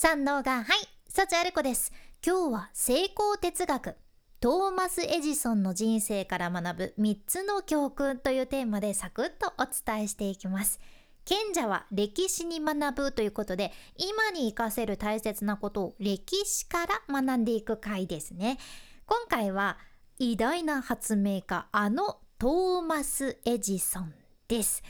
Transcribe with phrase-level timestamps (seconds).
[0.00, 1.92] 三能がはい幸あれ子です。
[2.24, 3.96] 今日は成功哲学。
[4.38, 10.78] トーマス・エジソンの人生から学ぶ3つの教訓というテーマでサクッとお伝えしていきます。
[11.24, 18.58] 賢者は歴史に学ぶということで今に活かせる大切なことを歴史から学んでいく回ですね。
[19.04, 19.78] 今回は
[20.20, 24.14] 偉大な発明家あのトーマス・エジソン
[24.46, 24.84] です。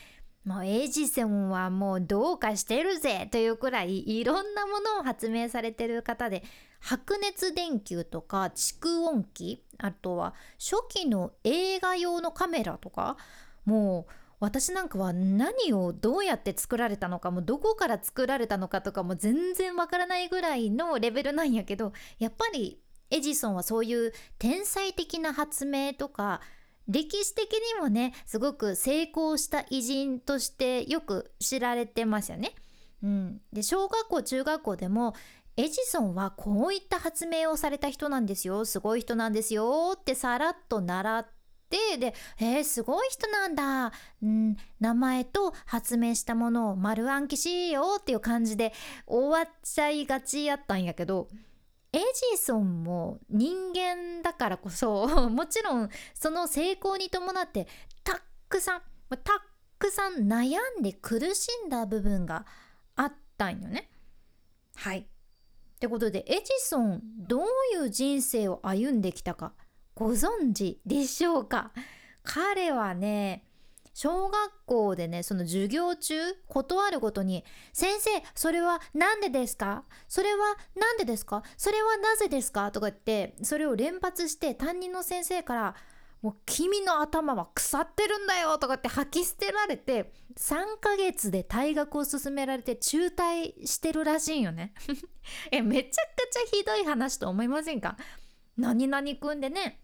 [0.48, 6.42] もうエジソンはもうどうかしてるぜというくらいいろんなものを発明されてる方で
[6.80, 13.18] 白熱電球とか蓄音機あとは初期の映画用のカメラとか
[13.66, 22.80] もう私なんかは何をどうやって作られたのかもどこから作られたのかとかも全然わからないぐらいのレベルなんやけどやっぱり
[23.10, 26.40] エジソンはそういう天才的な発明とか
[26.88, 32.54] 歴史的にもねすごく成功した偉人としてよく知られてますよね。
[33.02, 35.14] うん、で小学校中学校でも
[35.56, 38.64] エジソンはこういった発明をされた人なんですよ。
[38.64, 41.26] すごい人なんですよってさらっと習っ
[41.68, 43.92] てで「えー、すごい人なんだ、
[44.22, 48.72] うん、名前と発明したものを丸暗記しよう」っていう感じで
[49.06, 51.28] 終わっちゃいがちやったんやけど
[51.92, 51.98] エ
[52.32, 57.66] ジソンも人間だからこそ もちろんその成功に伴って
[58.04, 59.20] たっくさんたっ
[59.78, 62.44] くさん悩んで苦しんだ部分が
[62.96, 63.90] あったんよね。
[64.74, 64.98] はい。
[64.98, 69.54] ってことでエジソンどういう人生を歩んできたか
[69.94, 71.72] ご存知でしょうか？
[72.22, 73.47] 彼はね
[74.00, 76.14] 小学校でねその授業中
[76.46, 79.82] 断るごとに「先生それは何でですか？
[80.06, 81.42] それは何でですか？
[81.56, 85.74] それはなぜですか?」とか言ってそれを連発して担任の先生から
[86.22, 94.74] 「もう君の頭は腐ってるんだよ」とかって吐き捨てられて3ヶ月で退学を勧められて中退してるらしいんよね。
[95.50, 97.96] えめちゃくちゃひどい話と思いませんか？
[98.56, 99.80] 何々くんでね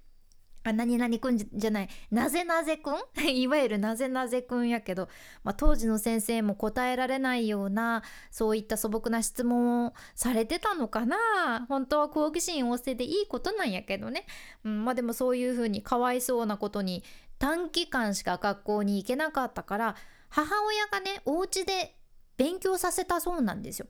[0.66, 1.88] あ何々くんじゃない。
[2.10, 2.96] なぜなぜくん？
[3.28, 5.08] いわゆるなぜなぜくんやけど、
[5.42, 11.66] まあ、当時の先生も答えられないようなそういった素朴な質問をされてたのかな。
[11.68, 14.26] 本当は好奇心旺盛でいいことなんやけどね、
[14.64, 17.04] うん、まあでもそういうふうにかわいそうなことに
[17.38, 19.96] 短期間しか学校に行けなかったから
[20.30, 21.94] 母親がねお家で
[22.36, 23.86] 勉強させたそうなんですよ。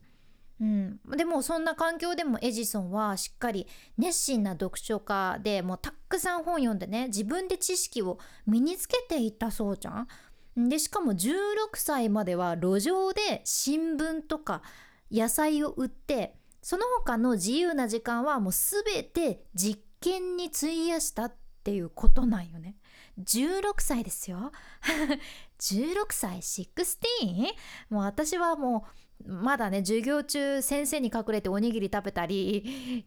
[0.60, 3.66] うん、でもそんな環境でもエジソンはしっかり
[3.98, 10.09] 熱心な読書家でもうたくさん本読んでね自分で知識を身につけていったそうじゃん。
[10.56, 11.34] でしかも16
[11.75, 14.62] 歳までは路上で新聞とか
[15.10, 22.76] 野菜を売ってその他の自由な時間はもう全て実験に費やしたっていうことなんよね。
[23.19, 24.53] 16歳ですよ。
[25.60, 27.54] 16歳？16?
[27.91, 33.05] もう私はもうまだね授業中先生に隠れておにぎり食べたり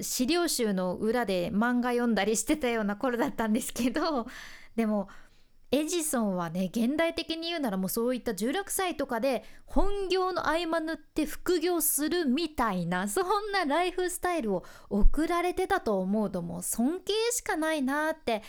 [0.00, 4.26] 資料集の裏で漫画読んだりしてたような頃だったんですけど
[4.74, 5.08] でも
[5.74, 18.42] エジソンはね現代的に言うならもうそういった16歳とかで本業の合間縫って副業するみたいなそんなライフスタイルを送られてたと思うともう尊敬しかないなって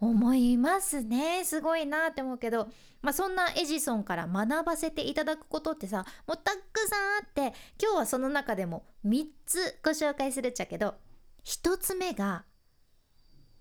[0.00, 2.68] 思いますねすごいなって思うけど、
[3.02, 10.94] まあ、そんなエジソンから学ばせていただくことってさもうたくさんあって今日はその中でも3つご紹介するっちゃけど
[11.44, 12.44] 1つ目が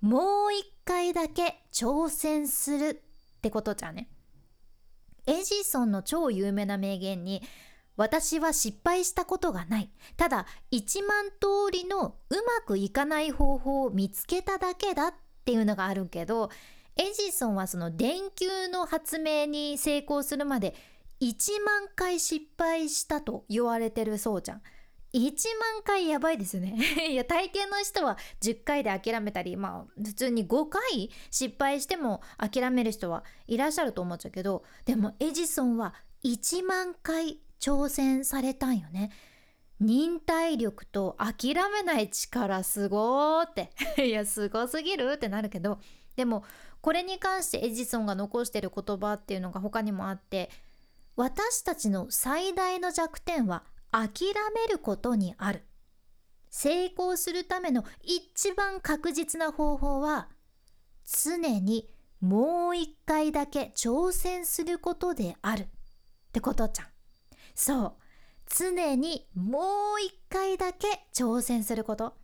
[0.01, 3.01] もう一回だけ挑戦する
[3.37, 4.09] ってことじゃね。
[5.27, 7.41] エジソンの超有名な名言に
[7.97, 9.91] 私は失敗したことがない。
[10.15, 16.51] ただ1万通りのうまくいかない方法を見つけただけだってっていうのがあるけど
[16.95, 20.75] エジソンはその電球の発明に成功するまで
[21.21, 24.61] 1万回失敗したと言われてるそうじゃん。
[25.11, 26.77] 1万回やばいですよね
[27.09, 39.09] いや大抵の人は10回で諦めたりまあ普通に5回失敗しても諦める人はいらっしゃると思っちゃうけどでもエジソンは1万回挑戦されたんよね。
[39.79, 43.71] 忍耐力と諦めない力すごーって。
[44.05, 45.79] いやすごすぎるってなるけど
[46.15, 46.43] でも
[46.81, 50.49] これに関してエジソンが残してる言葉っていうのが他にもあって
[51.15, 54.11] 私たちの最大の弱点は諦
[54.53, 55.65] めることにある。
[56.49, 60.29] 成功するための一番確実な方法は
[61.05, 61.89] 常に
[62.21, 65.61] もう一回だけ挑戦することである。
[65.63, 65.67] っ
[66.31, 66.87] てことじゃん。
[67.55, 67.93] そう。
[68.49, 69.59] 常にも
[69.97, 72.15] う一回だけ挑戦すること。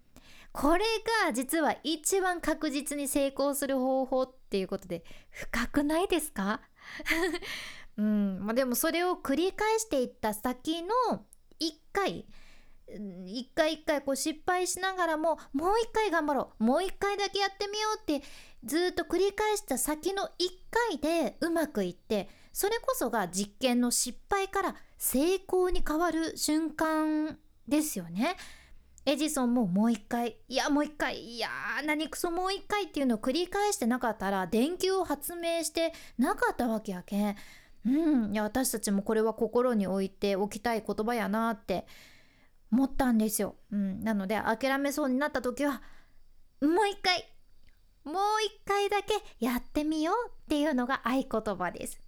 [0.52, 0.86] これ
[1.26, 6.62] が実は一番確実に成功する方法っていうことで深くないですか？
[7.98, 10.90] うんまあ、でもそれを繰り返していった先の
[11.60, 12.26] 1回
[13.26, 18.22] 一回一回こう失敗しながらももう一回頑張ろうもう一回だけやってみようって
[18.66, 28.36] ずっと繰り返した先の一回でうまくいってそれこそが実験の失敗から成功に変わる瞬間ですよね。
[29.06, 31.50] エジソンももう一回いやもう一回いや
[31.86, 37.36] 何くそもう一回っていうのを繰り返してなかったら電球を発明してなかったわけやけん。
[37.86, 41.86] うん、いや私たちもこれは心に置いておきたい言葉やなって
[42.72, 43.58] 思ったんですよ。
[43.72, 45.84] うん、なので諦めそうになった時は
[46.62, 47.30] もう一回
[48.06, 48.16] もう
[48.46, 52.00] 一回だけやってみようっていうのが合言葉です。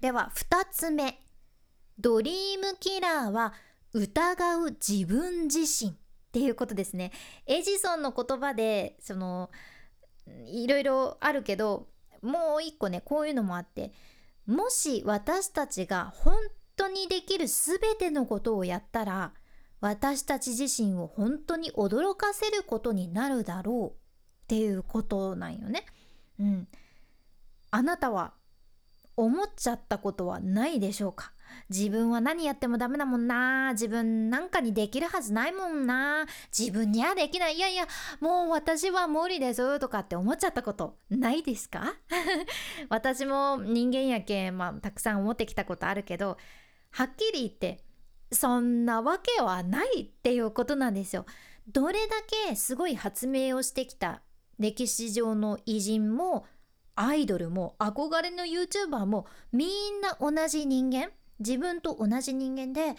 [0.00, 1.24] では2つ目。
[1.98, 3.52] ドリームキラーは
[3.92, 5.94] 疑う自分自身っ
[6.32, 7.12] ていうことですね。
[7.46, 9.50] エジソンの言葉でその
[10.46, 11.88] いろいろあるけど
[12.22, 13.92] もう一個ねこういうのもあって。
[14.46, 16.34] もし私たちが本
[16.76, 19.32] 当にできる全てのことをやったら
[19.80, 23.99] 私たち自身を本当に驚かせることになるだろう。
[24.50, 25.84] っていうことなんよね。
[26.40, 26.66] うん、
[27.70, 28.32] あなたは
[29.16, 31.30] 思っちゃったことはないでしょうか？
[31.68, 33.74] 自分は何やってもダメだもんな。
[33.74, 36.26] 自分なんかにできるはずないもんな。
[36.56, 37.54] 自分にはできない。
[37.54, 37.86] いやいや
[38.18, 41.94] もう私は無理ですとかって思っちゃったことないですか？
[42.90, 46.38] 私も人間やけまあたくさん思ってきたことあるけど
[46.90, 47.84] はっきり言って
[48.32, 51.24] そんなわけはないっていうことなんですよ。
[51.68, 52.16] どれだ
[52.48, 54.22] けすごい発明をしてきた
[54.60, 56.46] 歴史上の偉人も
[56.94, 62.94] アイドルも憧れの YouTuber もみんな同じ人間自分と同じ人間で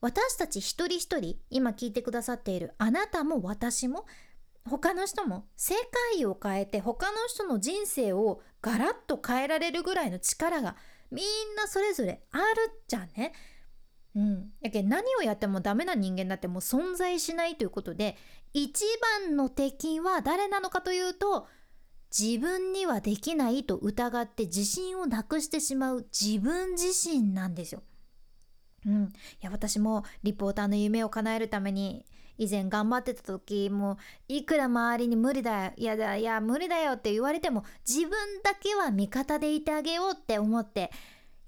[0.00, 4.06] 私たち一人一人今聞いてくださっているあなたも私も
[4.64, 5.74] 他の人も世
[6.14, 10.76] 界を変えて他の人の人生をガラッと変えられるぐらいの力が
[11.10, 12.44] みんなそれぞれある
[12.86, 13.32] じゃんね。
[14.14, 18.16] うん、やけ何をやってもダメな人間だってもう存在しないということで
[18.52, 18.84] 一
[19.24, 21.46] 番の敵は誰なのかというと
[22.16, 27.82] 自分にはできないと疑って自信をなくしてしまう自分自身なんですよ。
[28.84, 29.08] うん、い
[29.40, 32.04] や私もリポーターの夢を叶えるために
[32.36, 33.96] 以前頑張ってた時も
[34.28, 38.10] いくら周りに無理だよいやだいや無理だよって言われても自分
[38.42, 40.90] だけは味方でいてあげようって思って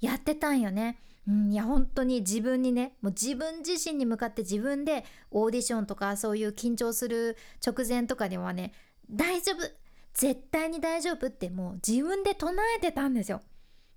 [0.00, 0.98] やってたんよね。
[1.26, 7.36] うん、いや本当に自分にねもう自分自身に向かって自分でオーディションとかそういう緊張する
[7.66, 8.72] 直前とかにはね
[9.10, 9.70] 大丈夫
[10.12, 13.40] 絶対に大丈夫ってもう自分で唱えてたんですよ。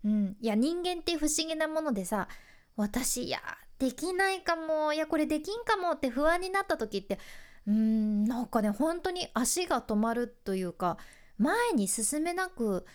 [0.03, 2.27] うん、いや人間って不思議なものでさ
[2.75, 3.39] 私いや
[3.79, 7.19] できないかもいやこれできんかもって不安になった時って
[7.67, 10.97] うーんなんかね本当に足が止まるというか
[11.37, 12.85] 前に進めなく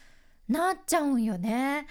[0.48, 1.86] なっちゃうんよね。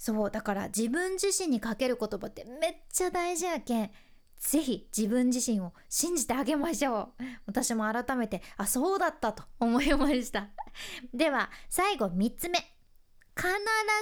[0.00, 3.90] そうだから自分自身にかける言葉ってめっちゃ大事やけん
[4.38, 7.22] ぜひ自分自身を信じてあげましょう。
[7.44, 10.48] 私も改めてあそうだったと思いました。
[11.12, 12.58] では最後3つ目。
[13.36, 13.50] 必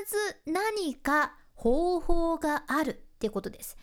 [0.07, 3.77] ず何か方法があるっていうことです。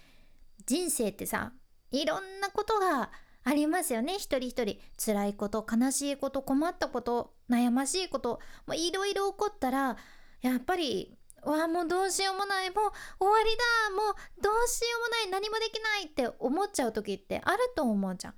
[0.66, 1.52] 人生ってさ
[1.92, 3.12] いろんなことが
[3.44, 4.14] ありますよね。
[4.14, 4.80] 一人一人。
[4.98, 8.40] 辛いこと悲しいこと困ったこと悩ましいこと
[8.74, 9.98] いろいろ起こったら
[10.40, 11.18] やっぱり
[11.52, 18.36] わもうどうしようもないもう終わりだもうどうしようもない何もできないって思っちゃう時ってあると思うじゃん。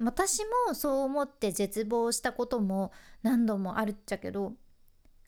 [0.00, 4.52] 私もそう思って絶望したことも何度もあるっちゃけど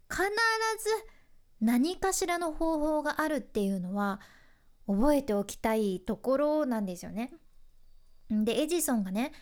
[0.08, 0.30] 必ず
[1.60, 4.20] 何かしらの方法があるっていうのは
[4.87, 7.32] 覚えておきたいところなんですよね。
[8.30, 9.32] でエジソンがね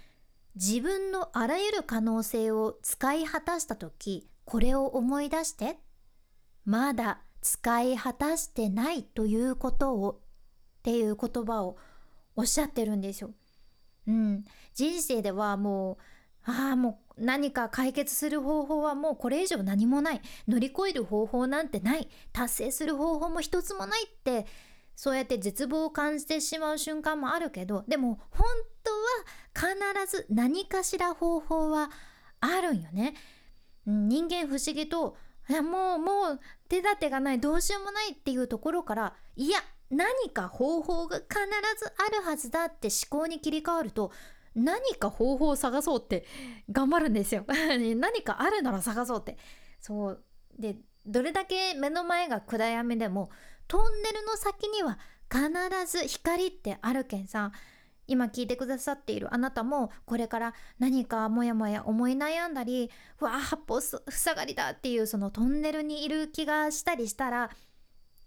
[0.55, 5.79] 自分のあらゆる可能性を使い果たした時これを思い出して
[6.65, 11.77] まだ使い果たしてないということをっていう言葉を
[12.37, 13.31] おっしゃってるんですよ。
[14.07, 15.99] うん、人生ではも
[16.47, 20.23] うああもう何か解決する方法はもうこれ以上何もない。
[20.47, 22.09] 乗り越える方法なんてない。
[22.33, 24.47] 達成する方法も一つもないって
[24.97, 28.47] そうやって絶望を感じてしまう瞬間もあるけどでも本
[28.83, 31.91] 当は必ず何かしら方法は
[32.41, 33.15] あるんよね。
[33.87, 35.17] 人間不思議と
[35.63, 39.59] もうもう手立てがないどうしようもないっていうところからいや
[39.91, 41.29] 何か方法が必
[41.79, 44.13] ずあるはずだって思考に切り替わると
[44.55, 46.27] 何か方法を探そうって
[46.71, 47.45] 頑張るんですよ。
[47.49, 49.39] 何かあるなら探そうって。
[49.81, 50.25] そう。
[50.59, 50.77] で
[51.07, 53.31] どれだけ目の前が暗闇でも
[53.67, 54.99] トンネルの先には
[55.31, 55.47] 必
[55.87, 57.53] ず光ってあるけんさん
[58.09, 64.01] 今聞いてくださっているあなたもこれから何かモヤモヤ思い悩んだりうわ八方塞
[64.35, 67.51] がりだっていうそのトンネルにいる気がしたりしたら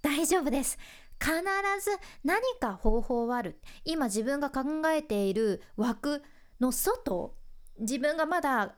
[0.02, 0.78] 大丈夫です
[1.20, 1.92] 必ず
[2.24, 6.24] 何か方法はある今自分が考えている枠
[6.60, 7.36] の外
[7.80, 8.76] 自分がまだ、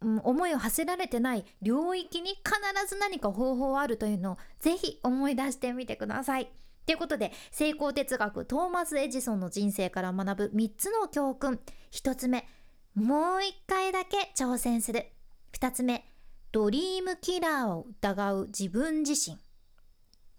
[0.00, 2.44] うん、思いを馳せられてない領域に必
[2.88, 6.50] ず何か方法はあるというのをぜひ思い出してみてください。
[6.86, 11.60] ということで成功哲学トーマス・エジソンの人生から学ぶ3つの教訓。
[11.92, 12.46] 1つ目
[12.94, 15.06] もう1回だけ挑戦する。
[15.52, 16.04] 2つ目
[16.52, 19.38] ドリームキラーを疑う自分自身。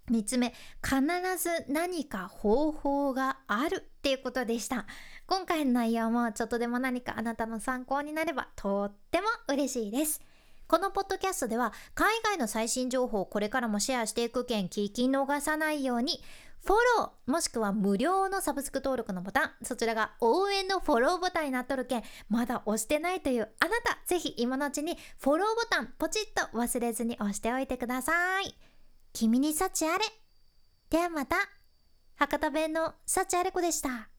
[0.10, 1.02] 3つ目必
[1.38, 3.84] ず何か方法がある。
[3.98, 4.86] っていうことでした。
[5.26, 10.22] 今回の内容もちょっとでも何かあなたの参考になればとっても嬉しいです。
[10.68, 16.22] このポッドキャストでは海外の最新情報をこれからもシェアしていく件聞き逃さないように
[16.64, 28.56] フォローもしくは無料のサブスク登録のボタンそちらが応援のフォローボタンになっとるけんまだ押してないというあなたぜひ今のうちにフォローボタンポチッと忘れずに押しておいてください。
[29.14, 30.06] 君に幸あれ。
[30.90, 31.38] ではまた。
[32.16, 34.15] 博多弁の幸あれ子でした。